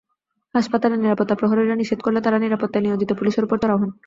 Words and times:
হাসপাতালের 0.55 0.99
নিরাপত্তা 0.99 1.35
প্রহরীরা 1.35 1.75
নিষেধ 1.77 1.99
করলে 2.01 2.19
তাঁরা 2.21 2.37
নিরাপত্তায় 2.39 2.83
নিয়োজিত 2.85 3.09
পুলিশের 3.19 3.45
ওপর 3.45 3.57
চড়াও 3.61 3.79
হন। 3.81 3.89